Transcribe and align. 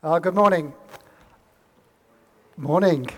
Uh, 0.00 0.20
good 0.20 0.36
morning. 0.36 0.72
Morning. 2.56 3.10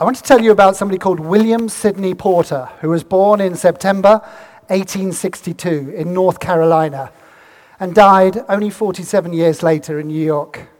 I 0.00 0.04
want 0.04 0.16
to 0.16 0.22
tell 0.22 0.40
you 0.40 0.50
about 0.50 0.76
somebody 0.76 0.96
called 0.96 1.20
William 1.20 1.68
Sidney 1.68 2.14
Porter, 2.14 2.70
who 2.80 2.88
was 2.88 3.04
born 3.04 3.38
in 3.38 3.54
September 3.54 4.22
1862 4.68 5.92
in 5.94 6.14
North 6.14 6.40
Carolina 6.40 7.12
and 7.78 7.94
died 7.94 8.38
only 8.48 8.70
47 8.70 9.34
years 9.34 9.62
later 9.62 10.00
in 10.00 10.06
New 10.06 10.24
York. 10.24 10.70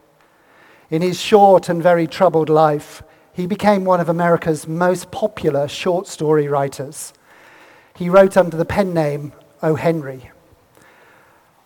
In 0.89 1.03
his 1.03 1.21
short 1.21 1.69
and 1.69 1.83
very 1.83 2.07
troubled 2.07 2.49
life, 2.49 3.03
he 3.35 3.47
became 3.47 3.85
one 3.85 4.01
of 4.01 4.09
America's 4.09 4.67
most 4.67 5.11
popular 5.11 5.69
short 5.69 6.07
story 6.07 6.49
writers. 6.49 7.13
He 7.95 8.09
wrote 8.09 8.39
under 8.39 8.57
the 8.57 8.65
pen 8.65 8.95
name 8.95 9.35
O. 9.63 9.75
Henry. 9.75 10.31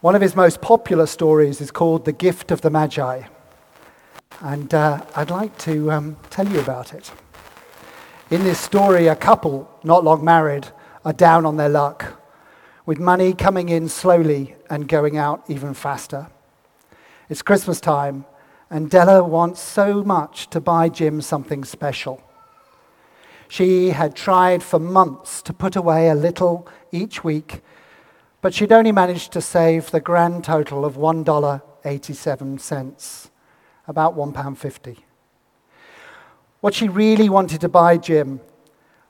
One 0.03 0.15
of 0.15 0.21
his 0.21 0.37
most 0.37 0.61
popular 0.61 1.07
stories 1.07 1.63
is 1.63 1.71
called 1.71 2.05
The 2.05 2.13
Gift 2.13 2.51
of 2.51 2.61
the 2.61 2.69
Magi. 2.69 3.23
And 4.43 4.75
uh, 4.75 5.03
I'd 5.17 5.31
like 5.31 5.57
to 5.61 5.91
um, 5.91 6.19
tell 6.29 6.47
you 6.47 6.61
about 6.61 6.93
it. 6.93 7.11
In 8.31 8.45
this 8.45 8.61
story, 8.61 9.07
a 9.07 9.17
couple, 9.17 9.71
not 9.83 10.05
long 10.05 10.23
married, 10.23 10.69
are 11.07 11.15
down 11.15 11.47
on 11.47 11.57
their 11.57 11.71
luck, 11.71 12.21
with 12.85 12.99
money 12.99 13.33
coming 13.33 13.71
in 13.71 13.89
slowly 13.89 14.55
and 14.69 14.87
going 14.87 15.17
out 15.17 15.43
even 15.49 15.73
faster. 15.73 16.27
It's 17.31 17.41
Christmas 17.41 17.81
time, 17.81 18.27
and 18.69 18.91
Della 18.91 19.25
wants 19.25 19.63
so 19.63 20.05
much 20.05 20.51
to 20.51 20.61
buy 20.61 20.91
Jim 20.91 21.23
something 21.23 21.65
special. 21.65 22.23
She 23.49 23.91
had 23.91 24.15
tried 24.15 24.63
for 24.63 24.79
months 24.79 25.41
to 25.41 25.55
put 25.55 25.75
away 25.75 26.11
a 26.11 26.15
little 26.15 26.69
each 26.93 27.25
week 27.25 27.63
but 28.47 28.55
she'd 28.55 28.71
only 28.71 28.93
managed 28.93 29.33
to 29.33 29.41
save 29.41 29.91
the 29.91 29.99
grand 29.99 30.45
total 30.45 30.85
of 30.85 30.95
$1.87, 30.95 33.31
about 33.89 34.17
£1.50. 34.17 34.99
What 36.61 36.73
she 36.73 36.89
really 36.89 37.29
wanted 37.29 37.61
to 37.63 37.69
buy 37.69 37.97
Jim 37.97 38.39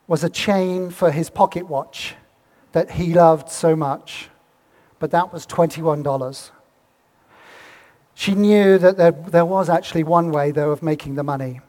was 0.07 0.25
a 0.25 0.31
chain 0.31 0.89
for 0.89 1.11
his 1.11 1.29
pocket 1.29 1.69
watch 1.69 2.15
that 2.73 2.93
he 2.93 3.13
loved 3.13 3.51
so 3.51 3.77
much, 3.77 4.31
but 4.99 5.11
that 5.11 5.35
was 5.35 5.47
$21. 5.47 6.51
She 8.15 8.35
knew 8.35 8.79
that 8.79 8.97
there, 8.97 9.13
there 9.13 9.45
was 9.45 9.69
actually 9.69 10.05
one 10.05 10.31
way, 10.31 10.51
though, 10.51 10.71
of 10.71 10.83
making 10.83 11.17
the 11.17 11.23
money. 11.23 11.61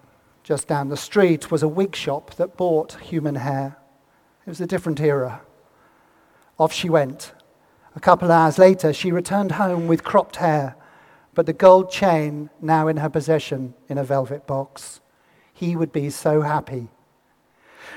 Just 0.41 0.69
down 0.69 0.87
the 0.87 0.95
street 0.95 1.51
was 1.51 1.63
a 1.63 1.67
wig 1.67 1.97
shop 1.97 2.35
that 2.35 2.55
bought 2.55 2.93
human 3.01 3.35
hair. 3.35 3.75
It 4.45 4.49
was 4.51 4.61
a 4.61 4.67
different 4.67 5.01
era. 5.01 5.41
Off 6.57 6.71
she 6.71 6.89
went 6.89 7.33
a 7.97 7.99
couple 7.99 8.27
of 8.27 8.31
hours 8.31 8.59
later, 8.59 8.93
she 8.93 9.11
returned 9.11 9.53
home 9.53 9.87
with 9.87 10.03
cropped 10.03 10.35
hair, 10.35 10.75
but 11.33 11.47
the 11.47 11.51
gold 11.51 11.89
chain 11.89 12.51
now 12.61 12.87
in 12.87 12.97
her 12.97 13.09
possession 13.09 13.73
in 13.89 13.97
a 13.97 14.03
velvet 14.03 14.45
box. 14.45 15.01
He 15.51 15.75
would 15.75 15.91
be 15.91 16.11
so 16.11 16.41
happy. 16.41 16.89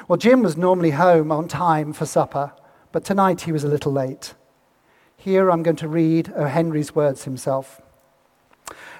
Well, 0.09 0.17
Jim 0.17 0.43
was 0.43 0.57
normally 0.57 0.93
home 0.93 1.31
on 1.31 1.49
time 1.49 1.93
for 1.93 2.07
supper, 2.07 2.55
but 2.93 3.05
tonight 3.05 3.43
he 3.43 3.53
was 3.53 3.63
a 3.63 3.69
little 3.69 3.93
late. 3.93 4.33
Here 5.19 5.51
I'm 5.51 5.63
going 5.63 5.77
to 5.77 5.87
read 5.89 6.33
O. 6.35 6.47
Henry's 6.47 6.95
words 6.95 7.25
himself. 7.25 7.83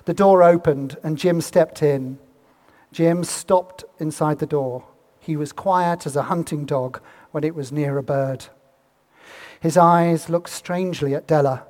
The 0.05 0.13
door 0.13 0.43
opened 0.43 0.99
and 1.03 1.17
Jim 1.17 1.41
stepped 1.41 1.83
in. 1.83 2.19
Jim 2.93 3.25
stopped 3.25 3.85
inside 3.99 4.39
the 4.39 4.45
door. 4.45 4.85
He 5.19 5.35
was 5.35 5.51
quiet 5.51 6.05
as 6.05 6.15
a 6.15 6.25
hunting 6.25 6.67
dog 6.67 7.01
when 7.31 7.43
it 7.43 7.55
was 7.55 7.73
near 7.73 7.97
a 7.97 8.03
bird. 8.03 8.49
His 9.61 9.77
eyes 9.77 10.29
looked 10.29 10.51
strangely 10.51 11.15
at 11.15 11.27
Della, 11.27 11.65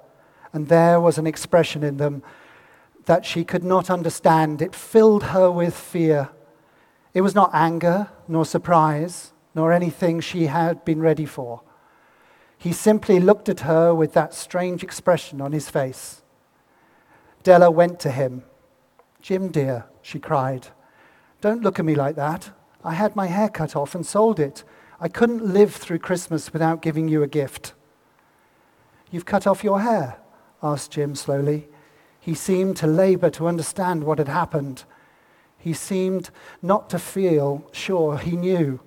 and 0.53 0.69
there 0.69 1.01
was 1.01 1.19
an 1.19 1.27
expression 1.27 1.83
in 1.83 1.97
them 1.97 2.23
that 3.07 3.25
she 3.25 3.45
could 3.45 3.65
not 3.65 3.91
understand. 3.91 4.63
It 4.63 4.75
filled 4.75 5.25
her 5.25 5.51
with 5.51 5.75
fear. 5.75 6.31
It 7.15 7.23
was 7.23 7.35
not 7.35 7.51
anger, 7.53 8.09
nor 8.29 8.45
surprise, 8.45 9.33
nor 9.55 9.73
anything 9.73 10.21
she 10.21 10.47
had 10.47 10.85
been 10.85 11.01
ready 11.01 11.27
for. 11.27 11.63
He 12.57 12.73
simply 12.73 13.19
looked 13.19 13.49
at 13.49 13.61
her 13.61 13.95
with 13.95 14.13
that 14.13 14.35
strange 14.35 14.85
expression 14.85 15.41
on 15.41 15.53
his 15.53 15.69
face. 15.69 16.23
Della 17.43 17.71
went 17.71 17.99
to 18.01 18.11
him. 18.11 18.45
Jim, 19.21 19.49
dear, 19.49 19.87
she 20.03 20.19
cried, 20.19 20.69
don't 21.41 21.63
look 21.63 21.79
at 21.79 21.85
me 21.85 21.95
like 21.95 22.17
that. 22.17 22.51
I 22.85 22.95
had 22.95 23.17
my 23.17 23.27
hair 23.27 23.49
cut 23.49 23.75
off 23.75 23.95
and 23.95 24.05
sold 24.05 24.39
it. 24.39 24.63
I 25.01 25.09
couldn't 25.09 25.45
live 25.45 25.75
through 25.75 25.99
Christmas 26.01 26.53
without 26.53 26.83
giving 26.83 27.09
you 27.09 27.23
a 27.23 27.27
gift. 27.27 27.73
You've 29.11 29.27
cut 29.27 29.47
off 29.47 29.65
your 29.65 29.81
hair? 29.81 30.19
asked 30.63 30.93
Jim 30.93 31.15
slowly. 31.15 31.69
He 32.21 32.35
seemed 32.35 32.77
to 32.79 32.87
labor 32.87 33.31
to 33.31 33.49
understand 33.49 34.05
what 34.05 34.19
had 34.19 34.29
happened. 34.29 34.85
He 35.59 35.73
seemed 35.73 36.31
not 36.63 36.91
to 36.91 36.99
feel 36.99 37.67
sure 37.73 38.19
he 38.19 38.37
knew. 38.37 38.81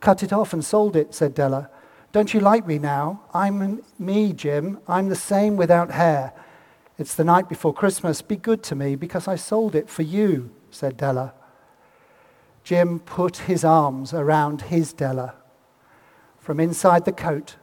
Cut 0.00 0.22
it 0.22 0.32
off 0.32 0.52
and 0.52 0.64
sold 0.64 0.96
it, 0.96 1.14
said 1.14 1.34
Della. 1.34 1.70
Don't 2.12 2.32
you 2.32 2.40
like 2.40 2.66
me 2.66 2.78
now? 2.78 3.22
I'm 3.34 3.82
me, 3.98 4.32
Jim. 4.32 4.78
I'm 4.88 5.08
the 5.08 5.16
same 5.16 5.56
without 5.56 5.90
hair. 5.90 6.32
It's 6.98 7.14
the 7.14 7.24
night 7.24 7.48
before 7.48 7.72
Christmas. 7.72 8.22
Be 8.22 8.36
good 8.36 8.62
to 8.64 8.74
me 8.74 8.96
because 8.96 9.28
I 9.28 9.36
sold 9.36 9.74
it 9.74 9.88
for 9.88 10.02
you, 10.02 10.50
said 10.70 10.96
Della. 10.96 11.34
Jim 12.64 12.98
put 12.98 13.38
his 13.38 13.64
arms 13.64 14.12
around 14.12 14.62
his 14.62 14.92
Della. 14.92 15.34
From 16.38 16.60
inside 16.60 17.04
the 17.04 17.12
coat, 17.12 17.56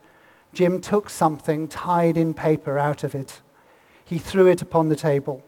Jim 0.56 0.80
took 0.80 1.10
something 1.10 1.68
tied 1.68 2.16
in 2.16 2.34
paper 2.34 2.80
out 2.80 3.04
of 3.04 3.14
it. 3.14 3.42
He 4.06 4.18
threw 4.18 4.48
it 4.48 4.62
upon 4.62 4.88
the 4.88 4.96
table. 4.96 5.44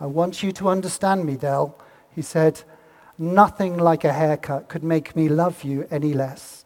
I 0.00 0.06
want 0.06 0.42
you 0.42 0.50
to 0.52 0.68
understand 0.68 1.24
me, 1.24 1.36
Dell, 1.36 1.80
he 2.10 2.20
said. 2.20 2.62
Nothing 3.16 3.78
like 3.78 4.02
a 4.02 4.12
haircut 4.12 4.68
could 4.68 4.82
make 4.82 5.14
me 5.14 5.28
love 5.28 5.62
you 5.62 5.86
any 5.88 6.12
less. 6.12 6.64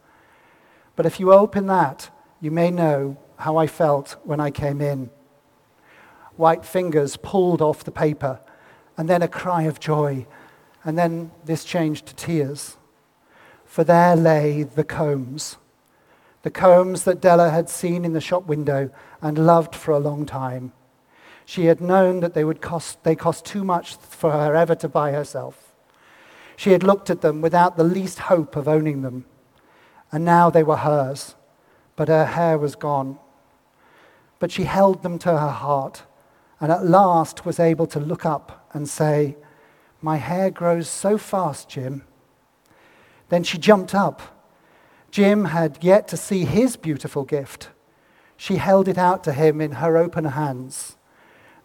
But 0.97 1.05
if 1.05 1.21
you 1.21 1.31
open 1.33 1.67
that, 1.67 2.11
you 2.41 2.51
may 2.51 2.71
know 2.71 3.19
how 3.37 3.59
I 3.59 3.67
felt 3.67 4.17
when 4.25 4.41
I 4.41 4.51
came 4.51 4.81
in. 4.81 5.11
White 6.37 6.65
fingers 6.65 7.19
pulled 7.19 7.61
off 7.61 7.85
the 7.85 7.91
paper, 7.91 8.41
and 8.97 9.11
then 9.11 9.21
a 9.21 9.29
cry 9.29 9.65
of 9.65 9.79
joy, 9.79 10.27
and 10.85 10.97
then 10.97 11.33
this 11.45 11.65
changed 11.65 12.07
to 12.07 12.15
tears. 12.15 12.79
For 13.67 13.85
there 13.85 14.17
lay 14.17 14.63
the 14.63 14.85
combs 14.85 15.59
the 16.43 16.51
combs 16.51 17.05
that 17.05 17.21
Della 17.21 17.51
had 17.51 17.69
seen 17.69 18.05
in 18.05 18.13
the 18.13 18.21
shop 18.21 18.47
window 18.47 18.91
and 19.21 19.47
loved 19.47 19.75
for 19.75 19.93
a 19.93 19.99
long 19.99 20.27
time. 20.27 20.73
She 21.45 21.67
had 21.67 21.81
known 21.81 22.21
that 22.21 22.35
they 22.35 22.45
would 22.45 22.61
cost, 22.61 23.03
they 23.05 23.15
cost 23.15 23.45
too 23.45 23.65
much 23.65 23.97
for 23.97 24.33
her 24.33 24.55
ever 24.55 24.75
to 24.77 24.89
buy 24.89 25.13
herself. 25.13 25.73
She 26.57 26.73
had 26.73 26.83
looked 26.83 27.11
at 27.11 27.21
them 27.21 27.41
without 27.41 27.77
the 27.77 27.85
least 27.85 28.21
hope 28.21 28.57
of 28.57 28.69
owning 28.69 29.03
them. 29.03 29.25
And 30.11 30.25
now 30.25 30.51
they 30.51 30.63
were 30.63 30.77
hers, 30.77 31.35
but 31.97 32.09
her 32.09 32.27
hair 32.27 32.59
was 32.59 32.75
gone. 32.75 33.19
But 34.39 34.51
she 34.51 34.65
held 34.65 35.03
them 35.03 35.19
to 35.21 35.31
her 35.39 35.51
heart 35.51 36.03
and 36.61 36.71
at 36.71 36.87
last 36.87 37.45
was 37.45 37.59
able 37.59 37.87
to 37.89 37.99
look 37.99 38.25
up 38.25 38.69
and 38.73 38.89
say, 38.89 39.37
My 40.01 40.17
hair 40.17 40.51
grows 40.51 40.89
so 40.89 41.19
fast, 41.19 41.69
Jim. 41.69 42.05
Then 43.31 43.43
she 43.43 43.59
jumped 43.59 43.95
up 43.95 44.32
Jim 45.13 45.45
had 45.45 45.77
yet 45.83 46.09
to 46.09 46.17
see 46.17 46.47
his 46.47 46.77
beautiful 46.77 47.23
gift. 47.23 47.69
She 48.39 48.57
held 48.57 48.89
it 48.89 48.97
out 48.97 49.23
to 49.25 49.33
him 49.35 49.61
in 49.61 49.73
her 49.73 49.99
open 49.99 50.25
hands. 50.25 50.97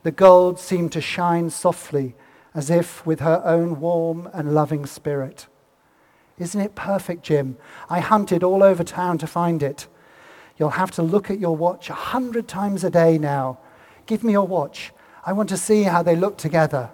The 0.04 0.12
gold 0.12 0.60
seemed 0.60 0.92
to 0.92 1.02
shine 1.02 1.50
softly, 1.50 2.14
as 2.54 2.70
if 2.70 3.06
with 3.06 3.22
her 3.22 3.42
own 3.46 3.80
warm 3.80 4.30
and 4.34 4.54
loving 4.54 4.86
spirit. 4.86 5.48
Isn't 6.38 6.60
it 6.60 6.76
perfect, 6.76 7.24
Jim? 7.24 7.58
I 7.90 8.02
hunted 8.02 8.44
all 8.44 8.62
over 8.62 8.84
town 8.84 9.18
to 9.20 9.28
find 9.28 9.64
it. 9.64 9.88
You'll 10.58 10.72
have 10.72 10.92
to 10.92 11.02
look 11.02 11.32
at 11.32 11.40
your 11.40 11.56
watch 11.56 11.90
a 11.90 11.94
hundred 11.94 12.50
times 12.50 12.84
a 12.84 12.90
day 12.90 13.18
now. 13.18 13.60
Give 14.08 14.26
me 14.26 14.34
your 14.34 14.46
watch. 14.46 14.92
I 15.26 15.32
want 15.32 15.48
to 15.50 15.58
see 15.58 15.84
how 15.84 16.04
they 16.04 16.18
look 16.18 16.38
together. 16.38 16.92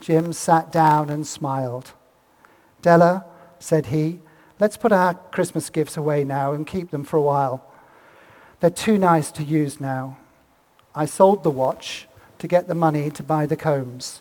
Jim 0.00 0.32
sat 0.32 0.70
down 0.70 1.10
and 1.10 1.26
smiled. 1.26 1.92
Della, 2.82 3.24
said 3.58 3.86
he, 3.86 4.20
Let's 4.60 4.76
put 4.76 4.92
our 4.92 5.14
Christmas 5.14 5.70
gifts 5.70 5.96
away 5.96 6.22
now 6.22 6.52
and 6.52 6.66
keep 6.66 6.90
them 6.90 7.02
for 7.02 7.16
a 7.16 7.22
while. 7.22 7.64
They're 8.60 8.68
too 8.68 8.98
nice 8.98 9.30
to 9.32 9.42
use 9.42 9.80
now. 9.80 10.18
I 10.94 11.06
sold 11.06 11.42
the 11.42 11.50
watch 11.50 12.06
to 12.38 12.46
get 12.46 12.68
the 12.68 12.74
money 12.74 13.10
to 13.10 13.22
buy 13.22 13.46
the 13.46 13.56
combs. 13.56 14.20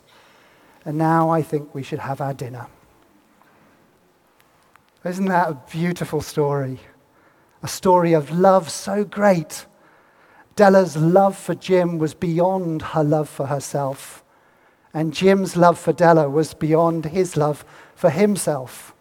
And 0.86 0.98
now 0.98 1.30
I 1.30 1.42
think 1.42 1.76
we 1.76 1.84
should 1.84 2.00
have 2.00 2.22
our 2.22 2.34
dinner. 2.34 2.68
Isn't 5.04 5.26
that 5.26 5.50
a 5.50 5.62
beautiful 5.70 6.22
story? 6.22 6.80
A 7.62 7.68
story 7.68 8.14
of 8.14 8.32
love 8.32 8.70
so 8.70 9.04
great. 9.04 9.66
Della's 10.56 10.96
love 10.96 11.38
for 11.38 11.56
Jim 11.56 11.98
was 11.98 12.14
beyond 12.14 12.82
her 12.82 13.04
love 13.04 13.28
for 13.28 13.48
herself. 13.48 14.24
And 14.94 15.14
Jim's 15.14 15.58
love 15.58 15.78
for 15.78 15.92
Della 15.92 16.30
was 16.30 16.54
beyond 16.54 17.06
his 17.06 17.36
love 17.36 17.66
for 17.94 18.10
himself. 18.10 18.94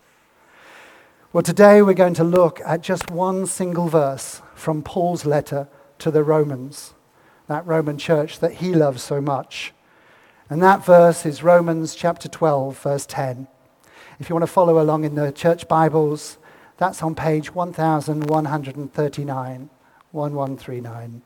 Well, 1.38 1.44
today 1.44 1.82
we're 1.82 1.94
going 1.94 2.14
to 2.14 2.25
look 2.25 2.61
at 2.67 2.81
just 2.81 3.12
one 3.12 3.46
single 3.46 3.87
verse 3.87 4.43
from 4.56 4.82
Paul's 4.82 5.25
letter 5.25 5.69
to 6.00 6.11
the 6.11 6.25
Romans, 6.25 6.94
that 7.46 7.64
Roman 7.64 7.96
church 7.96 8.40
that 8.40 8.55
he 8.55 8.75
loves 8.75 9.05
so 9.05 9.20
much. 9.20 9.73
And 10.50 10.61
that 10.64 10.85
verse 10.85 11.25
is 11.25 11.44
Romans 11.44 11.94
chapter 11.94 12.29
12, 12.29 12.81
verse 12.81 13.06
10. 13.06 13.46
If 14.19 14.29
you 14.29 14.35
want 14.35 14.43
to 14.43 14.49
follow 14.49 14.82
along 14.82 15.05
in 15.05 15.14
the 15.14 15.31
church 15.31 15.69
Bibles, 15.69 16.38
that's 16.76 17.05
on 17.05 17.14
page 17.14 17.55
1139, 17.55 19.70
1139. 20.11 21.23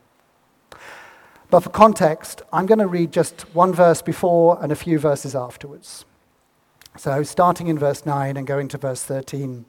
But 1.49 1.59
for 1.61 1.69
context, 1.71 2.43
I'm 2.53 2.67
going 2.67 2.77
to 2.77 2.85
read 2.85 3.11
just 3.11 3.51
one 3.55 3.73
verse 3.73 4.03
before 4.03 4.59
and 4.61 4.71
a 4.71 4.75
few 4.75 4.99
verses 4.99 5.35
afterwards. 5.35 6.05
So, 6.97 7.23
starting 7.23 7.65
in 7.65 7.79
verse 7.79 8.05
9 8.05 8.37
and 8.37 8.45
going 8.45 8.67
to 8.67 8.77
verse 8.77 9.03
13. 9.03 9.65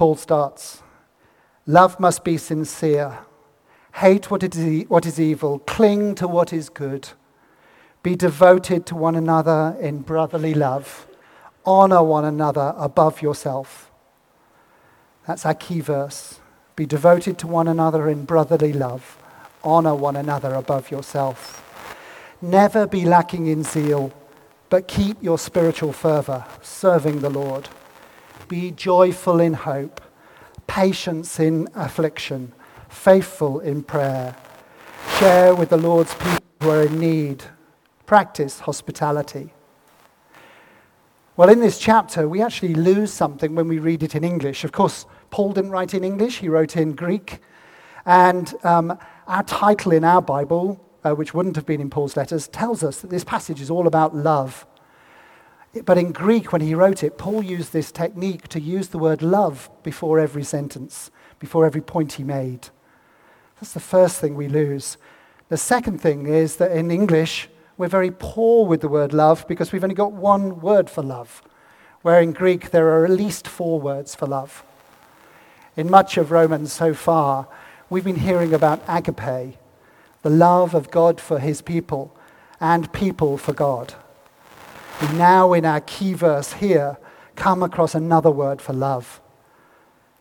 Paul 0.00 0.16
starts 0.16 0.82
Love 1.66 2.00
must 2.00 2.24
be 2.24 2.38
sincere. 2.38 3.18
Hate 3.96 4.30
what 4.30 4.42
is, 4.42 4.88
what 4.88 5.04
is 5.04 5.20
evil. 5.20 5.58
Cling 5.58 6.14
to 6.14 6.26
what 6.26 6.54
is 6.54 6.70
good. 6.70 7.10
Be 8.02 8.16
devoted 8.16 8.86
to 8.86 8.94
one 8.94 9.14
another 9.14 9.76
in 9.78 9.98
brotherly 9.98 10.54
love. 10.54 11.06
Honor 11.66 12.02
one 12.02 12.24
another 12.24 12.72
above 12.78 13.20
yourself. 13.20 13.90
That's 15.26 15.44
our 15.44 15.52
key 15.52 15.80
verse. 15.80 16.40
Be 16.76 16.86
devoted 16.86 17.36
to 17.40 17.46
one 17.46 17.68
another 17.68 18.08
in 18.08 18.24
brotherly 18.24 18.72
love. 18.72 19.18
Honor 19.62 19.94
one 19.94 20.16
another 20.16 20.54
above 20.54 20.90
yourself. 20.90 21.62
Never 22.40 22.86
be 22.86 23.04
lacking 23.04 23.48
in 23.48 23.64
zeal, 23.64 24.14
but 24.70 24.88
keep 24.88 25.22
your 25.22 25.38
spiritual 25.38 25.92
fervor, 25.92 26.46
serving 26.62 27.20
the 27.20 27.28
Lord. 27.28 27.68
Be 28.50 28.72
joyful 28.72 29.38
in 29.38 29.54
hope, 29.54 30.00
patience 30.66 31.38
in 31.38 31.68
affliction, 31.76 32.52
faithful 32.88 33.60
in 33.60 33.84
prayer. 33.84 34.34
Share 35.20 35.54
with 35.54 35.68
the 35.68 35.76
Lord's 35.76 36.12
people 36.14 36.44
who 36.60 36.70
are 36.70 36.82
in 36.82 36.98
need. 36.98 37.44
Practice 38.06 38.58
hospitality. 38.58 39.52
Well, 41.36 41.48
in 41.48 41.60
this 41.60 41.78
chapter, 41.78 42.28
we 42.28 42.42
actually 42.42 42.74
lose 42.74 43.12
something 43.12 43.54
when 43.54 43.68
we 43.68 43.78
read 43.78 44.02
it 44.02 44.16
in 44.16 44.24
English. 44.24 44.64
Of 44.64 44.72
course, 44.72 45.06
Paul 45.30 45.52
didn't 45.52 45.70
write 45.70 45.94
in 45.94 46.02
English, 46.02 46.38
he 46.38 46.48
wrote 46.48 46.76
in 46.76 46.96
Greek. 46.96 47.38
And 48.04 48.52
um, 48.64 48.98
our 49.28 49.44
title 49.44 49.92
in 49.92 50.02
our 50.02 50.20
Bible, 50.20 50.84
uh, 51.04 51.14
which 51.14 51.34
wouldn't 51.34 51.54
have 51.54 51.66
been 51.66 51.80
in 51.80 51.88
Paul's 51.88 52.16
letters, 52.16 52.48
tells 52.48 52.82
us 52.82 53.00
that 53.02 53.10
this 53.10 53.22
passage 53.22 53.60
is 53.60 53.70
all 53.70 53.86
about 53.86 54.16
love. 54.16 54.66
But 55.84 55.98
in 55.98 56.12
Greek, 56.12 56.52
when 56.52 56.62
he 56.62 56.74
wrote 56.74 57.04
it, 57.04 57.16
Paul 57.16 57.44
used 57.44 57.72
this 57.72 57.92
technique 57.92 58.48
to 58.48 58.60
use 58.60 58.88
the 58.88 58.98
word 58.98 59.22
love 59.22 59.70
before 59.84 60.18
every 60.18 60.42
sentence, 60.42 61.10
before 61.38 61.64
every 61.64 61.80
point 61.80 62.14
he 62.14 62.24
made. 62.24 62.68
That's 63.56 63.72
the 63.72 63.80
first 63.80 64.20
thing 64.20 64.34
we 64.34 64.48
lose. 64.48 64.96
The 65.48 65.56
second 65.56 66.00
thing 66.00 66.26
is 66.26 66.56
that 66.56 66.72
in 66.72 66.90
English, 66.90 67.48
we're 67.76 67.88
very 67.88 68.10
poor 68.10 68.66
with 68.66 68.80
the 68.80 68.88
word 68.88 69.12
love 69.12 69.46
because 69.46 69.70
we've 69.70 69.84
only 69.84 69.94
got 69.94 70.12
one 70.12 70.60
word 70.60 70.90
for 70.90 71.02
love, 71.02 71.40
where 72.02 72.20
in 72.20 72.32
Greek 72.32 72.70
there 72.70 72.88
are 72.88 73.04
at 73.04 73.10
least 73.10 73.46
four 73.46 73.80
words 73.80 74.14
for 74.14 74.26
love. 74.26 74.64
In 75.76 75.88
much 75.88 76.16
of 76.16 76.30
Romans 76.30 76.72
so 76.72 76.94
far, 76.94 77.46
we've 77.88 78.04
been 78.04 78.16
hearing 78.16 78.52
about 78.52 78.82
agape, 78.88 79.56
the 80.22 80.30
love 80.30 80.74
of 80.74 80.90
God 80.90 81.20
for 81.20 81.38
his 81.38 81.62
people 81.62 82.14
and 82.60 82.92
people 82.92 83.38
for 83.38 83.52
God. 83.52 83.94
We 85.00 85.08
now, 85.16 85.52
in 85.54 85.64
our 85.64 85.80
key 85.80 86.12
verse 86.12 86.54
here, 86.54 86.98
come 87.34 87.62
across 87.62 87.94
another 87.94 88.30
word 88.30 88.60
for 88.60 88.72
love. 88.72 89.20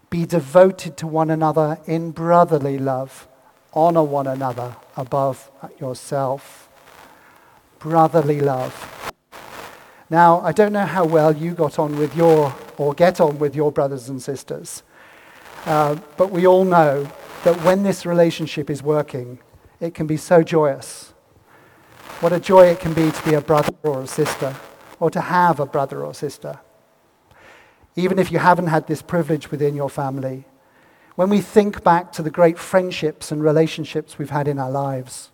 Be 0.10 0.26
devoted 0.26 0.96
to 0.98 1.08
one 1.08 1.30
another 1.30 1.80
in 1.86 2.12
brotherly 2.12 2.78
love. 2.78 3.28
Honor 3.74 4.04
one 4.04 4.26
another 4.26 4.76
above 4.96 5.52
yourself. 5.80 6.70
Brotherly 7.78 8.40
love. 8.40 9.12
Now, 10.10 10.40
I 10.42 10.52
don't 10.52 10.74
know 10.74 10.86
how 10.86 11.06
well 11.06 11.36
you 11.36 11.54
got 11.54 11.78
on 11.78 11.98
with 11.98 12.16
your, 12.16 12.56
or 12.78 12.94
get 12.94 13.22
on 13.22 13.38
with 13.38 13.56
your 13.56 13.72
brothers 13.72 14.10
and 14.10 14.22
sisters. 14.22 14.81
Uh, 15.66 15.98
but 16.18 16.31
we 16.31 16.48
all 16.48 16.66
know 16.66 17.12
that 17.44 17.62
when 17.64 17.84
this 17.84 18.06
relationship 18.06 18.70
is 18.70 18.81
working, 18.81 19.40
it 19.80 19.94
can 19.94 20.08
be 20.08 20.18
so 20.18 20.42
joyous. 20.42 21.14
What 22.22 22.34
a 22.34 22.40
joy 22.40 22.68
it 22.68 22.80
can 22.80 22.94
be 22.94 23.12
to 23.12 23.24
be 23.24 23.36
a 23.36 23.42
brother 23.42 23.74
or 23.84 24.02
a 24.02 24.08
sister, 24.08 24.56
or 25.00 25.10
to 25.10 25.22
have 25.22 25.60
a 25.60 25.66
brother 25.66 26.04
or 26.04 26.13
sister. 26.13 26.60
Even 27.96 28.19
if 28.19 28.31
you 28.31 28.40
haven't 28.40 28.68
had 28.68 28.88
this 28.88 29.01
privilege 29.01 29.51
within 29.51 29.75
your 29.75 29.90
family, 29.90 30.46
when 31.16 31.30
we 31.30 31.42
think 31.42 31.84
back 31.84 32.12
to 32.13 32.24
the 32.24 32.30
great 32.30 32.57
friendships 32.57 33.31
and 33.31 33.44
relationships 33.44 34.18
we've 34.18 34.30
had 34.30 34.48
in 34.48 34.60
our 34.60 34.72
lives, 34.72 35.31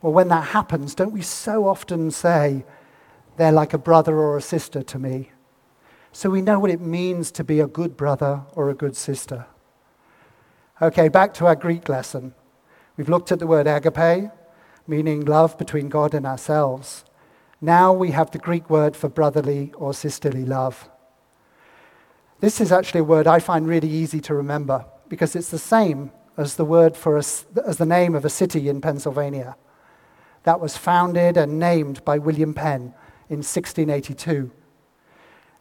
well, 0.00 0.12
when 0.12 0.28
that 0.28 0.48
happens, 0.48 0.94
don't 0.94 1.12
we 1.12 1.22
so 1.22 1.66
often 1.66 2.10
say, 2.10 2.64
they're 3.36 3.52
like 3.52 3.72
a 3.72 3.78
brother 3.78 4.18
or 4.18 4.36
a 4.36 4.42
sister 4.42 4.82
to 4.82 4.98
me? 4.98 5.30
so 6.12 6.28
we 6.28 6.42
know 6.42 6.60
what 6.60 6.70
it 6.70 6.80
means 6.80 7.30
to 7.32 7.42
be 7.42 7.58
a 7.58 7.66
good 7.66 7.96
brother 7.96 8.42
or 8.52 8.68
a 8.68 8.74
good 8.74 8.94
sister. 8.94 9.46
Okay, 10.80 11.08
back 11.08 11.32
to 11.34 11.46
our 11.46 11.56
Greek 11.56 11.88
lesson. 11.88 12.34
We've 12.96 13.08
looked 13.08 13.32
at 13.32 13.38
the 13.38 13.46
word 13.46 13.66
agape, 13.66 14.30
meaning 14.86 15.24
love 15.24 15.56
between 15.56 15.88
God 15.88 16.12
and 16.12 16.26
ourselves. 16.26 17.04
Now 17.64 17.92
we 17.92 18.10
have 18.10 18.32
the 18.32 18.38
Greek 18.38 18.68
word 18.68 18.96
for 18.96 19.08
brotherly 19.08 19.72
or 19.76 19.94
sisterly 19.94 20.44
love. 20.44 20.90
This 22.40 22.60
is 22.60 22.72
actually 22.72 23.00
a 23.00 23.04
word 23.04 23.28
I 23.28 23.38
find 23.38 23.68
really 23.68 23.88
easy 23.88 24.20
to 24.22 24.34
remember 24.34 24.84
because 25.08 25.36
it's 25.36 25.50
the 25.50 25.60
same 25.60 26.10
as 26.36 26.56
the 26.56 26.64
word 26.64 26.96
for 26.96 27.16
a, 27.16 27.22
as 27.64 27.76
the 27.78 27.86
name 27.86 28.16
of 28.16 28.24
a 28.24 28.30
city 28.30 28.68
in 28.68 28.80
Pennsylvania 28.80 29.54
that 30.42 30.58
was 30.58 30.76
founded 30.76 31.36
and 31.36 31.60
named 31.60 32.04
by 32.04 32.18
William 32.18 32.52
Penn 32.52 32.94
in 33.28 33.38
1682. 33.38 34.50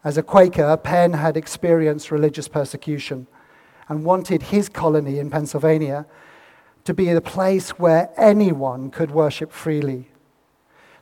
As 0.03 0.17
a 0.17 0.23
Quaker, 0.23 0.75
Penn 0.77 1.13
had 1.13 1.37
experienced 1.37 2.09
religious 2.09 2.47
persecution 2.47 3.27
and 3.87 4.03
wanted 4.03 4.41
his 4.41 4.69
colony 4.69 5.19
in 5.19 5.29
Pennsylvania 5.29 6.07
to 6.83 6.95
be 6.95 7.13
the 7.13 7.21
place 7.21 7.71
where 7.71 8.09
anyone 8.17 8.89
could 8.89 9.11
worship 9.11 9.51
freely. 9.51 10.10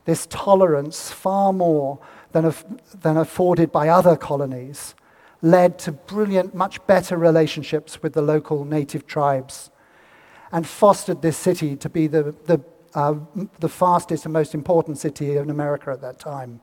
This 0.06 0.28
tolerance, 0.30 1.12
far 1.12 1.54
more 1.54 2.00
than, 2.32 2.54
than 3.02 3.18
afforded 3.18 3.72
by 3.72 3.90
other 3.90 4.16
colonies, 4.16 4.96
led 5.42 5.80
to 5.80 5.92
brilliant, 5.92 6.54
much 6.54 6.86
better 6.88 7.18
relationships 7.18 8.02
with 8.02 8.14
the 8.14 8.22
local 8.22 8.66
native 8.66 9.08
tribes 9.08 9.72
and 10.52 10.68
fostered 10.68 11.22
this 11.22 11.38
city 11.38 11.76
to 11.76 11.90
be 11.90 12.08
the, 12.08 12.36
the, 12.46 12.60
uh, 12.96 13.16
the 13.60 13.70
fastest 13.70 14.26
and 14.26 14.34
most 14.34 14.54
important 14.54 14.98
city 14.98 15.38
in 15.38 15.50
America 15.50 15.92
at 15.92 16.02
that 16.02 16.20
time. 16.20 16.62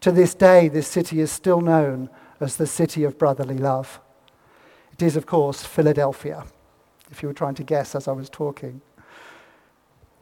To 0.00 0.12
this 0.12 0.34
day, 0.34 0.68
this 0.68 0.88
city 0.88 1.20
is 1.20 1.30
still 1.30 1.60
known 1.60 2.10
as 2.40 2.56
the 2.56 2.66
city 2.66 3.04
of 3.04 3.18
brotherly 3.18 3.56
love. 3.56 4.00
It 4.92 5.02
is, 5.02 5.16
of 5.16 5.26
course, 5.26 5.64
Philadelphia, 5.64 6.44
if 7.10 7.22
you 7.22 7.28
were 7.28 7.34
trying 7.34 7.54
to 7.54 7.62
guess 7.62 7.94
as 7.94 8.06
I 8.06 8.12
was 8.12 8.28
talking. 8.28 8.80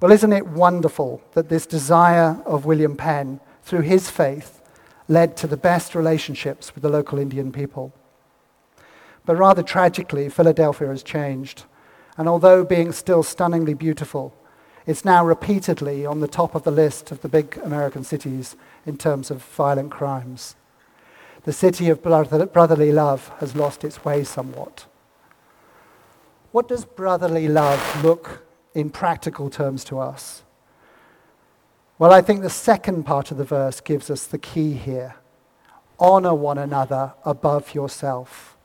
Well, 0.02 0.10
isn't 0.10 0.32
it 0.32 0.48
wonderful 0.48 1.22
that 1.34 1.48
this 1.48 1.64
desire 1.64 2.42
of 2.44 2.64
William 2.64 2.96
Penn, 2.96 3.38
through 3.62 3.82
his 3.82 4.10
faith, 4.10 4.60
led 5.06 5.36
to 5.36 5.46
the 5.46 5.56
best 5.56 5.94
relationships 5.94 6.74
with 6.74 6.82
the 6.82 6.88
local 6.88 7.20
Indian 7.20 7.52
people? 7.52 7.92
But 9.24 9.36
rather 9.36 9.62
tragically, 9.62 10.28
Philadelphia 10.28 10.88
has 10.88 11.04
changed. 11.04 11.66
And 12.16 12.28
although 12.28 12.64
being 12.64 12.90
still 12.90 13.22
stunningly 13.22 13.74
beautiful, 13.74 14.34
it's 14.86 15.04
now 15.04 15.24
repeatedly 15.24 16.04
on 16.04 16.18
the 16.18 16.26
top 16.26 16.56
of 16.56 16.64
the 16.64 16.72
list 16.72 17.12
of 17.12 17.22
the 17.22 17.28
big 17.28 17.56
American 17.58 18.02
cities 18.02 18.56
in 18.84 18.96
terms 18.96 19.30
of 19.30 19.44
violent 19.44 19.92
crimes. 19.92 20.56
The 21.44 21.52
city 21.52 21.88
of 21.90 22.02
brotherly 22.02 22.90
love 22.90 23.28
has 23.38 23.54
lost 23.54 23.84
its 23.84 24.04
way 24.04 24.24
somewhat. 24.24 24.84
What 26.50 26.66
does 26.66 26.84
brotherly 26.84 27.46
love 27.46 28.04
look 28.04 28.42
in 28.74 28.90
practical 28.90 29.50
terms 29.50 29.84
to 29.84 29.98
us? 29.98 30.42
Well, 31.98 32.12
I 32.12 32.20
think 32.20 32.42
the 32.42 32.50
second 32.50 33.04
part 33.04 33.30
of 33.30 33.36
the 33.36 33.44
verse 33.44 33.80
gives 33.80 34.10
us 34.10 34.26
the 34.26 34.38
key 34.38 34.72
here. 34.72 35.16
Honor 35.98 36.34
one 36.34 36.58
another 36.58 37.12
above 37.24 37.74
yourself. 37.74 38.56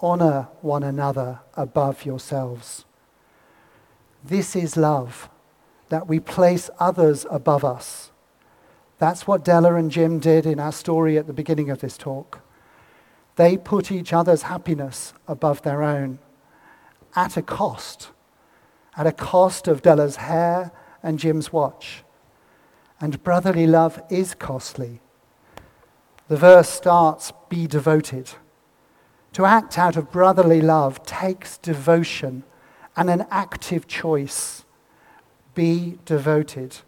Honor 0.00 0.48
one 0.60 0.82
another 0.82 1.40
above 1.54 2.06
yourselves. 2.06 2.84
This 4.24 4.56
is 4.56 4.76
love, 4.76 5.28
that 5.88 6.06
we 6.06 6.20
place 6.20 6.70
others 6.78 7.26
above 7.30 7.64
us. 7.64 8.10
That's 8.98 9.26
what 9.26 9.44
Della 9.44 9.74
and 9.74 9.90
Jim 9.90 10.18
did 10.18 10.46
in 10.46 10.58
our 10.58 10.72
story 10.72 11.18
at 11.18 11.26
the 11.26 11.32
beginning 11.32 11.70
of 11.70 11.80
this 11.80 11.96
talk. 11.96 12.40
They 13.36 13.56
put 13.56 13.92
each 13.92 14.12
other's 14.12 14.42
happiness 14.42 15.12
above 15.28 15.62
their 15.62 15.82
own 15.82 16.18
at 17.14 17.36
a 17.36 17.42
cost, 17.42 18.10
at 18.98 19.06
a 19.06 19.12
cost 19.12 19.68
of 19.68 19.80
Della's 19.80 20.16
hair 20.16 20.72
and 21.04 21.20
Jim's 21.20 21.52
watch. 21.52 22.02
And 23.00 23.22
brotherly 23.22 23.66
love 23.66 24.02
is 24.10 24.34
costly. 24.34 25.00
The 26.26 26.36
verse 26.36 26.68
starts, 26.68 27.32
be 27.48 27.68
devoted. 27.68 28.32
To 29.34 29.44
act 29.44 29.78
out 29.78 29.96
of 29.96 30.10
brotherly 30.10 30.60
love 30.60 31.06
takes 31.06 31.58
devotion 31.58 32.42
and 32.96 33.08
an 33.08 33.24
active 33.30 33.86
choice. 33.86 34.64
Be 35.54 36.00
devoted. 36.04 36.78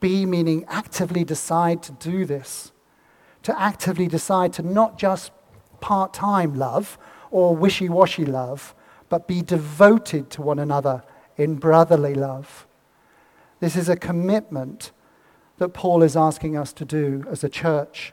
Be 0.00 0.24
meaning 0.24 0.64
actively 0.66 1.24
decide 1.24 1.82
to 1.82 1.92
do 1.92 2.24
this, 2.24 2.72
to 3.42 3.58
actively 3.60 4.08
decide 4.08 4.54
to 4.54 4.62
not 4.62 4.98
just 4.98 5.30
part 5.80 6.14
time 6.14 6.54
love 6.54 6.96
or 7.30 7.54
wishy 7.54 7.90
washy 7.90 8.24
love, 8.24 8.74
but 9.10 9.28
be 9.28 9.42
devoted 9.42 10.30
to 10.30 10.42
one 10.42 10.58
another 10.58 11.02
in 11.36 11.56
brotherly 11.56 12.14
love. 12.14 12.66
This 13.60 13.76
is 13.76 13.88
a 13.88 13.96
commitment 13.96 14.92
that 15.58 15.70
Paul 15.70 16.02
is 16.02 16.16
asking 16.16 16.56
us 16.56 16.72
to 16.74 16.84
do 16.84 17.24
as 17.30 17.44
a 17.44 17.48
church 17.48 18.12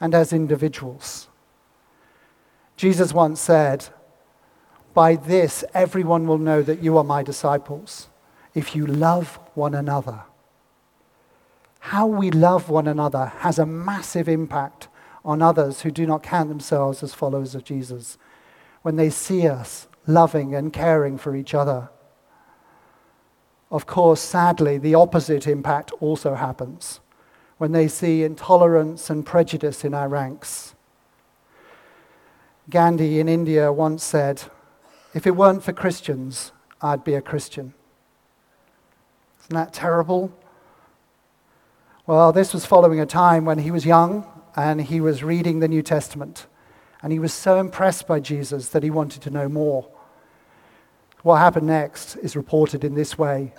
and 0.00 0.14
as 0.14 0.32
individuals. 0.32 1.28
Jesus 2.76 3.12
once 3.12 3.40
said, 3.40 3.86
By 4.92 5.16
this 5.16 5.64
everyone 5.72 6.26
will 6.26 6.38
know 6.38 6.62
that 6.62 6.82
you 6.82 6.98
are 6.98 7.04
my 7.04 7.22
disciples, 7.22 8.08
if 8.54 8.76
you 8.76 8.86
love 8.86 9.38
one 9.54 9.74
another. 9.74 10.22
How 11.80 12.06
we 12.06 12.30
love 12.30 12.68
one 12.68 12.88
another 12.88 13.26
has 13.38 13.58
a 13.58 13.66
massive 13.66 14.28
impact 14.28 14.88
on 15.24 15.42
others 15.42 15.82
who 15.82 15.90
do 15.90 16.06
not 16.06 16.22
count 16.22 16.48
themselves 16.48 17.02
as 17.02 17.14
followers 17.14 17.54
of 17.54 17.64
Jesus 17.64 18.18
when 18.82 18.96
they 18.96 19.10
see 19.10 19.48
us 19.48 19.88
loving 20.06 20.54
and 20.54 20.72
caring 20.72 21.16
for 21.16 21.34
each 21.34 21.54
other. 21.54 21.88
Of 23.74 23.86
course, 23.86 24.20
sadly, 24.20 24.78
the 24.78 24.94
opposite 24.94 25.48
impact 25.48 25.90
also 25.98 26.34
happens 26.34 27.00
when 27.58 27.72
they 27.72 27.88
see 27.88 28.22
intolerance 28.22 29.10
and 29.10 29.26
prejudice 29.26 29.84
in 29.84 29.94
our 29.94 30.08
ranks. 30.08 30.76
Gandhi 32.70 33.18
in 33.18 33.28
India 33.28 33.72
once 33.72 34.04
said, 34.04 34.44
If 35.12 35.26
it 35.26 35.34
weren't 35.34 35.64
for 35.64 35.72
Christians, 35.72 36.52
I'd 36.80 37.02
be 37.02 37.14
a 37.14 37.20
Christian. 37.20 37.74
Isn't 39.40 39.56
that 39.56 39.72
terrible? 39.72 40.32
Well, 42.06 42.30
this 42.30 42.54
was 42.54 42.64
following 42.64 43.00
a 43.00 43.06
time 43.06 43.44
when 43.44 43.58
he 43.58 43.72
was 43.72 43.84
young 43.84 44.24
and 44.54 44.82
he 44.82 45.00
was 45.00 45.24
reading 45.24 45.58
the 45.58 45.66
New 45.66 45.82
Testament. 45.82 46.46
And 47.02 47.12
he 47.12 47.18
was 47.18 47.34
so 47.34 47.58
impressed 47.58 48.06
by 48.06 48.20
Jesus 48.20 48.68
that 48.68 48.84
he 48.84 48.90
wanted 48.90 49.20
to 49.22 49.30
know 49.30 49.48
more. 49.48 49.88
What 51.24 51.36
happened 51.36 51.68
next 51.68 52.16
is 52.16 52.36
reported 52.36 52.84
in 52.84 52.96
this 52.96 53.16
way. 53.16 53.54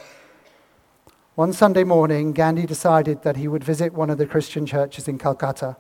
One 1.34 1.52
Sunday 1.52 1.84
morning, 1.84 2.32
Gandhi 2.32 2.68
decided 2.68 3.24
that 3.24 3.38
he 3.38 3.48
would 3.48 3.64
visit 3.64 3.92
one 3.92 4.12
of 4.12 4.20
the 4.20 4.28
Christian 4.28 4.68
churches 4.68 5.08
in 5.08 5.18
Calcutta. 5.18 5.76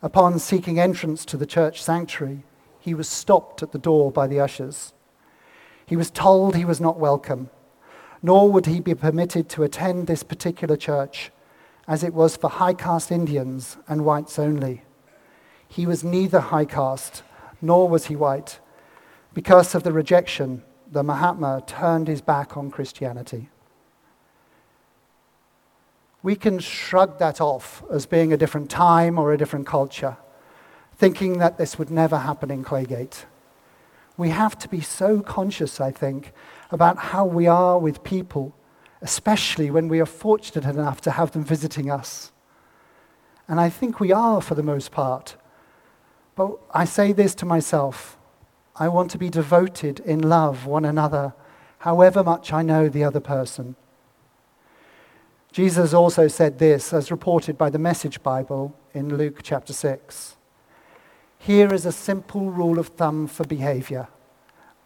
Upon 0.00 0.38
seeking 0.38 0.78
entrance 0.78 1.24
to 1.24 1.36
the 1.36 1.44
church 1.44 1.82
sanctuary, 1.82 2.44
he 2.78 2.94
was 2.94 3.08
stopped 3.08 3.64
at 3.64 3.72
the 3.72 3.80
door 3.80 4.12
by 4.12 4.28
the 4.28 4.38
ushers. 4.38 4.92
He 5.84 5.96
was 5.96 6.08
told 6.08 6.54
he 6.54 6.64
was 6.64 6.80
not 6.80 7.00
welcome, 7.00 7.50
nor 8.22 8.48
would 8.52 8.66
he 8.66 8.78
be 8.78 8.94
permitted 8.94 9.48
to 9.48 9.64
attend 9.64 10.06
this 10.06 10.22
particular 10.22 10.76
church, 10.76 11.32
as 11.88 12.04
it 12.04 12.14
was 12.14 12.36
for 12.36 12.48
high 12.48 12.74
caste 12.74 13.10
Indians 13.10 13.76
and 13.88 14.04
whites 14.04 14.38
only. 14.38 14.82
He 15.66 15.84
was 15.84 16.04
neither 16.04 16.38
high 16.38 16.64
caste 16.64 17.24
nor 17.60 17.88
was 17.88 18.06
he 18.06 18.14
white. 18.14 18.60
Because 19.34 19.74
of 19.74 19.82
the 19.82 19.92
rejection, 19.92 20.62
the 20.92 21.02
Mahatma 21.02 21.62
turned 21.66 22.06
his 22.06 22.20
back 22.20 22.56
on 22.56 22.70
Christianity. 22.70 23.48
We 26.22 26.36
can 26.36 26.58
shrug 26.58 27.18
that 27.18 27.40
off 27.40 27.82
as 27.90 28.04
being 28.06 28.32
a 28.32 28.36
different 28.36 28.70
time 28.70 29.18
or 29.18 29.32
a 29.32 29.38
different 29.38 29.66
culture, 29.66 30.18
thinking 30.96 31.38
that 31.38 31.56
this 31.56 31.78
would 31.78 31.90
never 31.90 32.18
happen 32.18 32.50
in 32.50 32.62
Claygate. 32.62 33.24
We 34.18 34.28
have 34.28 34.58
to 34.58 34.68
be 34.68 34.82
so 34.82 35.20
conscious, 35.20 35.80
I 35.80 35.90
think, 35.90 36.32
about 36.70 36.98
how 36.98 37.24
we 37.24 37.46
are 37.46 37.78
with 37.78 38.04
people, 38.04 38.54
especially 39.00 39.70
when 39.70 39.88
we 39.88 39.98
are 39.98 40.06
fortunate 40.06 40.68
enough 40.68 41.00
to 41.00 41.12
have 41.12 41.32
them 41.32 41.42
visiting 41.42 41.90
us. 41.90 42.30
And 43.48 43.58
I 43.58 43.70
think 43.70 43.98
we 43.98 44.12
are 44.12 44.42
for 44.42 44.54
the 44.54 44.62
most 44.62 44.92
part. 44.92 45.36
But 46.36 46.58
I 46.72 46.84
say 46.84 47.12
this 47.12 47.34
to 47.36 47.46
myself 47.46 48.18
I 48.76 48.88
want 48.88 49.10
to 49.10 49.18
be 49.18 49.28
devoted 49.28 50.00
in 50.00 50.28
love 50.28 50.64
one 50.66 50.84
another, 50.84 51.34
however 51.78 52.24
much 52.24 52.52
I 52.52 52.62
know 52.62 52.88
the 52.88 53.04
other 53.04 53.20
person. 53.20 53.76
Jesus 55.52 55.92
also 55.92 56.28
said 56.28 56.58
this, 56.58 56.94
as 56.94 57.10
reported 57.10 57.58
by 57.58 57.68
the 57.68 57.78
Message 57.78 58.22
Bible 58.22 58.74
in 58.94 59.18
Luke 59.18 59.40
chapter 59.42 59.74
6. 59.74 60.36
Here 61.38 61.74
is 61.74 61.84
a 61.84 61.92
simple 61.92 62.50
rule 62.50 62.78
of 62.78 62.88
thumb 62.88 63.26
for 63.26 63.44
behavior. 63.44 64.08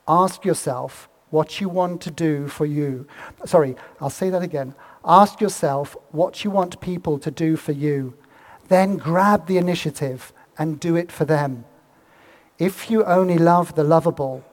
Ask 0.09 0.45
yourself 0.45 1.09
what 1.31 1.61
you 1.61 1.69
want 1.69 2.01
to 2.01 2.11
do 2.11 2.49
for 2.49 2.67
you. 2.67 3.07
Sorry, 3.45 3.77
I'll 4.01 4.11
say 4.11 4.31
that 4.31 4.43
again. 4.43 4.75
Ask 5.05 5.41
yourself 5.41 5.97
what 6.11 6.43
you 6.43 6.51
want 6.51 6.81
people 6.81 7.19
to 7.21 7.31
do 7.31 7.57
for 7.57 7.73
you. 7.73 8.15
Then 8.67 8.97
grab 8.97 9.47
the 9.47 9.59
initiative 9.59 10.33
and 10.59 10.81
do 10.81 10.97
it 10.97 11.13
for 11.13 11.25
them. 11.25 11.65
If 12.59 12.91
you 12.91 13.05
only 13.05 13.37
love 13.37 13.75
the 13.75 13.85
lovable, 13.85 14.45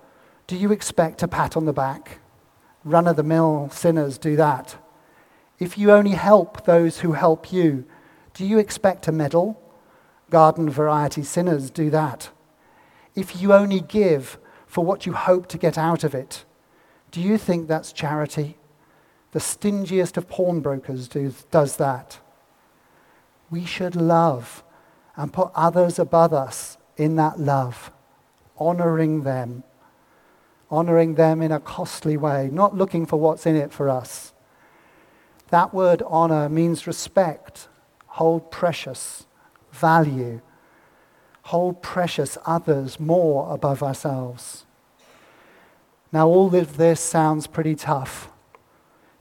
do 0.47 0.57
you 0.57 0.71
expect 0.71 1.23
a 1.23 1.27
pat 1.27 1.55
on 1.55 1.65
the 1.65 1.73
back? 1.73 2.19
Run 2.83 3.07
of 3.07 3.15
the 3.15 3.23
mill 3.23 3.69
sinners 3.71 4.17
do 4.17 4.35
that. 4.35 4.75
If 5.57 5.77
you 5.77 5.91
only 5.91 6.11
help 6.11 6.65
those 6.65 6.99
who 6.99 7.13
help 7.13 7.53
you, 7.53 7.85
do 8.33 8.45
you 8.45 8.59
expect 8.59 9.07
a 9.07 9.13
medal? 9.13 9.61
Garden 10.29 10.69
variety 10.69 11.23
sinners 11.23 11.69
do 11.69 11.89
that. 11.91 12.29
If 13.15 13.41
you 13.41 13.53
only 13.53 13.79
give 13.79 14.37
for 14.67 14.83
what 14.83 15.05
you 15.05 15.13
hope 15.13 15.47
to 15.47 15.57
get 15.57 15.77
out 15.77 16.03
of 16.03 16.13
it, 16.13 16.43
do 17.11 17.21
you 17.21 17.37
think 17.37 17.67
that's 17.67 17.93
charity? 17.93 18.57
The 19.31 19.39
stingiest 19.39 20.17
of 20.17 20.27
pawnbrokers 20.27 21.07
do, 21.07 21.33
does 21.51 21.77
that. 21.77 22.19
We 23.49 23.65
should 23.65 23.95
love 23.95 24.63
and 25.15 25.31
put 25.31 25.51
others 25.55 25.99
above 25.99 26.33
us 26.33 26.77
in 26.97 27.15
that 27.15 27.39
love, 27.39 27.91
honoring 28.57 29.23
them, 29.23 29.63
honoring 30.69 31.15
them 31.15 31.41
in 31.41 31.51
a 31.51 31.59
costly 31.59 32.17
way, 32.17 32.49
not 32.51 32.75
looking 32.75 33.05
for 33.05 33.17
what's 33.17 33.45
in 33.45 33.55
it 33.55 33.71
for 33.71 33.89
us. 33.89 34.33
That 35.49 35.73
word 35.73 36.01
honor 36.07 36.49
means 36.49 36.87
respect, 36.87 37.67
hold 38.07 38.51
precious, 38.51 39.25
value, 39.71 40.41
hold 41.43 41.81
precious 41.81 42.37
others 42.45 42.99
more 42.99 43.53
above 43.53 43.83
ourselves. 43.83 44.65
Now, 46.11 46.27
all 46.27 46.53
of 46.55 46.77
this 46.77 46.99
sounds 46.99 47.47
pretty 47.47 47.75
tough. 47.75 48.29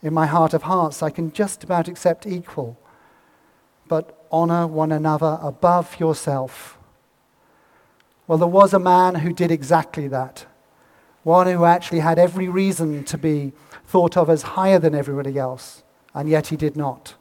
In 0.02 0.12
my 0.12 0.26
heart 0.26 0.52
of 0.52 0.64
hearts, 0.64 1.02
I 1.02 1.10
can 1.10 1.32
just 1.32 1.64
about 1.64 1.88
accept 1.88 2.26
equal, 2.26 2.78
but 3.88 4.26
honor 4.30 4.66
one 4.66 4.92
another 4.92 5.38
above 5.42 5.98
yourself 5.98 6.78
well, 8.26 8.38
there 8.38 8.46
was 8.46 8.72
a 8.72 8.78
man 8.78 9.16
who 9.16 9.32
did 9.32 9.50
exactly 9.50 10.08
that. 10.08 10.46
One 11.22 11.46
who 11.46 11.64
actually 11.64 12.00
had 12.00 12.18
every 12.18 12.48
reason 12.48 13.04
to 13.04 13.18
be 13.18 13.52
thought 13.86 14.16
of 14.16 14.30
as 14.30 14.42
higher 14.42 14.78
than 14.78 14.94
everybody 14.94 15.38
else, 15.38 15.82
and 16.14 16.28
yet 16.28 16.48
he 16.48 16.56
did 16.56 16.76
not. 16.76 17.14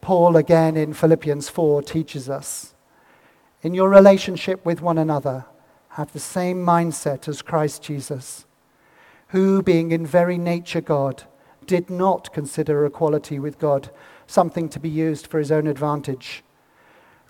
Paul, 0.00 0.36
again 0.36 0.76
in 0.76 0.92
Philippians 0.92 1.48
4, 1.48 1.82
teaches 1.82 2.28
us 2.28 2.74
in 3.62 3.74
your 3.74 3.90
relationship 3.90 4.64
with 4.64 4.80
one 4.80 4.96
another, 4.96 5.44
have 5.90 6.12
the 6.12 6.20
same 6.20 6.64
mindset 6.64 7.28
as 7.28 7.42
Christ 7.42 7.82
Jesus, 7.82 8.46
who, 9.28 9.62
being 9.62 9.92
in 9.92 10.06
very 10.06 10.38
nature 10.38 10.80
God, 10.80 11.24
did 11.66 11.90
not 11.90 12.32
consider 12.32 12.86
equality 12.86 13.38
with 13.38 13.58
God 13.58 13.90
something 14.26 14.68
to 14.70 14.80
be 14.80 14.88
used 14.88 15.26
for 15.26 15.38
his 15.38 15.52
own 15.52 15.66
advantage. 15.66 16.42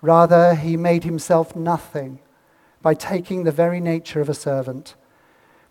Rather, 0.01 0.55
he 0.55 0.77
made 0.77 1.03
himself 1.03 1.55
nothing 1.55 2.19
by 2.81 2.93
taking 2.93 3.43
the 3.43 3.51
very 3.51 3.79
nature 3.79 4.21
of 4.21 4.29
a 4.29 4.33
servant, 4.33 4.95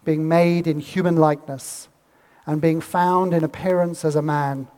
being 0.05 0.29
made 0.29 0.67
in 0.67 0.81
human 0.81 1.17
likeness, 1.17 1.89
and 2.47 2.61
being 2.61 2.81
found 2.81 3.35
in 3.35 3.45
appearance 3.45 4.05
as 4.05 4.17
a 4.17 4.23
man, 4.23 4.69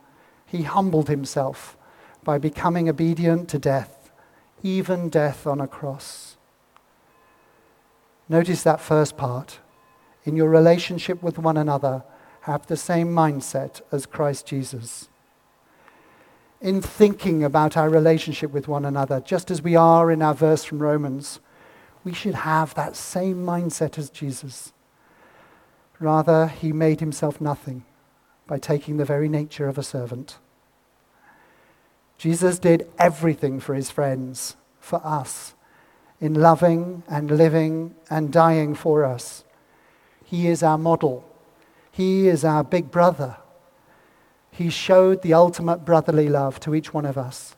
he 0.45 0.63
humbled 0.63 1.09
himself 1.09 1.77
by 2.23 2.37
becoming 2.37 2.89
obedient 2.89 3.49
to 3.49 3.59
death, 3.59 4.11
even 4.61 5.09
death 5.09 5.45
on 5.47 5.59
a 5.59 5.67
cross. 5.67 6.37
Notice 8.29 8.63
that 8.63 8.81
first 8.81 9.17
part. 9.17 9.59
In 10.23 10.35
your 10.35 10.49
relationship 10.49 11.21
with 11.21 11.37
one 11.37 11.57
another, 11.57 12.03
have 12.41 12.67
the 12.67 12.77
same 12.77 13.09
mindset 13.09 13.81
as 13.91 14.05
Christ 14.05 14.45
Jesus. 14.47 15.09
In 16.61 16.81
thinking 16.81 17.43
about 17.43 17.75
our 17.75 17.89
relationship 17.89 18.51
with 18.51 18.67
one 18.67 18.85
another, 18.85 19.19
just 19.19 19.51
as 19.51 19.61
we 19.61 19.75
are 19.75 20.09
in 20.09 20.21
our 20.21 20.33
verse 20.33 20.63
from 20.63 20.79
Romans, 20.79 21.39
we 22.03 22.13
should 22.13 22.35
have 22.35 22.73
that 22.75 22.95
same 22.95 23.45
mindset 23.45 23.97
as 23.97 24.09
Jesus. 24.09 24.73
Rather, 25.99 26.47
he 26.47 26.73
made 26.73 26.99
himself 26.99 27.39
nothing 27.39 27.85
by 28.45 28.59
taking 28.59 28.97
the 28.97 29.05
very 29.05 29.29
nature 29.29 29.67
of 29.67 29.77
a 29.77 29.83
servant. 29.83 30.37
Jesus 32.17 32.59
did 32.59 32.89
everything 32.99 33.59
for 33.59 33.73
his 33.73 33.89
friends, 33.89 34.55
for 34.79 35.01
us, 35.05 35.53
in 36.19 36.33
loving 36.33 37.03
and 37.07 37.31
living 37.31 37.95
and 38.09 38.31
dying 38.31 38.75
for 38.75 39.03
us. 39.03 39.43
He 40.23 40.47
is 40.47 40.63
our 40.63 40.77
model, 40.77 41.23
He 41.91 42.27
is 42.27 42.43
our 42.43 42.63
big 42.63 42.91
brother. 42.91 43.37
He 44.51 44.69
showed 44.69 45.21
the 45.21 45.33
ultimate 45.33 45.83
brotherly 45.83 46.29
love 46.29 46.59
to 46.61 46.75
each 46.75 46.93
one 46.93 47.05
of 47.05 47.17
us. 47.17 47.55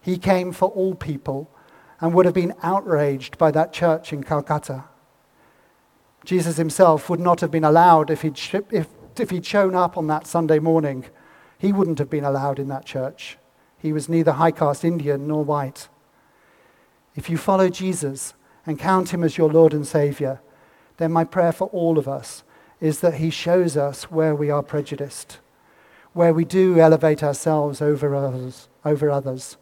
He 0.00 0.18
came 0.18 0.52
for 0.52 0.68
all 0.68 0.94
people 0.94 1.50
and 2.00 2.12
would 2.12 2.26
have 2.26 2.34
been 2.34 2.54
outraged 2.62 3.38
by 3.38 3.50
that 3.50 3.72
church 3.72 4.12
in 4.12 4.22
Calcutta. 4.22 4.84
Jesus 6.24 6.56
himself 6.56 7.08
would 7.08 7.20
not 7.20 7.40
have 7.40 7.50
been 7.50 7.64
allowed 7.64 8.10
if 8.10 8.22
he'd, 8.22 8.38
if, 8.70 8.88
if 9.18 9.30
he'd 9.30 9.46
shown 9.46 9.74
up 9.74 9.96
on 9.96 10.08
that 10.08 10.26
Sunday 10.26 10.58
morning. 10.58 11.06
He 11.58 11.72
wouldn't 11.72 11.98
have 11.98 12.10
been 12.10 12.24
allowed 12.24 12.58
in 12.58 12.68
that 12.68 12.84
church. 12.84 13.38
He 13.78 13.92
was 13.92 14.08
neither 14.08 14.32
high 14.32 14.50
caste 14.50 14.84
Indian 14.84 15.26
nor 15.28 15.44
white. 15.44 15.88
If 17.14 17.30
you 17.30 17.38
follow 17.38 17.68
Jesus 17.68 18.34
and 18.66 18.78
count 18.78 19.14
him 19.14 19.22
as 19.22 19.38
your 19.38 19.50
Lord 19.50 19.72
and 19.72 19.86
Savior, 19.86 20.40
then 20.96 21.12
my 21.12 21.24
prayer 21.24 21.52
for 21.52 21.68
all 21.68 21.98
of 21.98 22.08
us 22.08 22.42
is 22.80 23.00
that 23.00 23.14
he 23.14 23.30
shows 23.30 23.76
us 23.76 24.10
where 24.10 24.34
we 24.34 24.50
are 24.50 24.62
prejudiced, 24.62 25.38
where 26.12 26.34
we 26.34 26.44
do 26.44 26.78
elevate 26.78 27.22
ourselves 27.22 27.80
over 27.80 28.14
others, 28.14 28.68
over 28.84 29.10
others. 29.10 29.56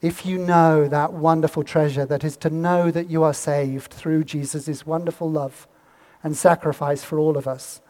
If 0.00 0.24
you 0.24 0.38
know 0.38 0.86
that 0.86 1.12
wonderful 1.12 1.64
treasure 1.64 2.06
that 2.06 2.22
is 2.22 2.36
to 2.38 2.50
know 2.50 2.90
that 2.90 3.10
you 3.10 3.24
are 3.24 3.34
saved 3.34 3.92
through 3.92 4.24
Jesus' 4.24 4.86
wonderful 4.86 5.30
love 5.30 5.66
and 6.22 6.36
sacrifice 6.36 7.02
for 7.02 7.18
all 7.18 7.36
of 7.36 7.48
us, 7.48 7.80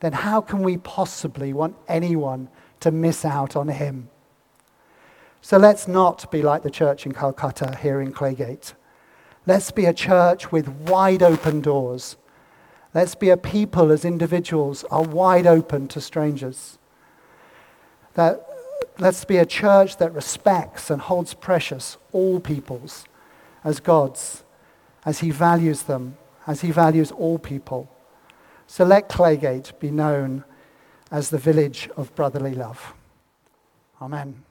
then 0.00 0.12
how 0.12 0.40
can 0.40 0.62
we 0.62 0.76
possibly 0.76 1.52
want 1.52 1.76
anyone 1.88 2.48
to 2.80 2.90
miss 2.90 3.24
out 3.24 3.54
on 3.56 3.68
him? 3.68 4.08
So 5.40 5.56
let's 5.56 5.86
not 5.86 6.28
be 6.32 6.42
like 6.42 6.64
the 6.64 6.70
church 6.70 7.06
in 7.06 7.12
Calcutta 7.12 7.76
here 7.80 8.00
in 8.00 8.12
Claygate. 8.12 8.74
Let's 9.46 9.70
be 9.70 9.84
a 9.84 9.94
church 9.94 10.50
with 10.50 10.68
wide 10.68 11.22
open 11.22 11.60
doors. 11.60 12.16
Let's 12.92 13.14
be 13.14 13.30
a 13.30 13.36
people 13.36 13.92
as 13.92 14.04
individuals 14.04 14.82
are 14.90 15.04
wide 15.04 15.46
open 15.46 15.86
to 15.88 16.00
strangers. 16.00 16.78
That, 18.14 18.45
let's 18.98 19.24
be 19.24 19.36
a 19.36 19.46
church 19.46 19.98
that 19.98 20.14
respects 20.14 20.90
and 20.90 21.00
holds 21.02 21.34
precious 21.34 21.96
all 22.12 22.40
peoples 22.40 23.04
as 23.64 23.80
God's, 23.80 24.44
as 25.04 25.20
He 25.20 25.30
values 25.30 25.82
them, 25.82 26.16
as 26.46 26.60
He 26.60 26.70
values 26.70 27.12
all 27.12 27.38
people. 27.38 27.90
So 28.66 28.84
let 28.84 29.08
Claygate 29.08 29.78
be 29.78 29.90
known 29.90 30.44
as 31.10 31.30
the 31.30 31.38
village 31.38 31.88
of 31.96 32.14
brotherly 32.14 32.54
love. 32.54 32.94
Amen. 34.00 34.45